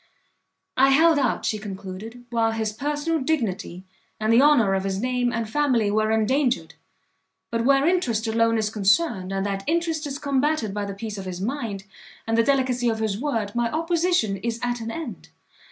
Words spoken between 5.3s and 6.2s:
and family were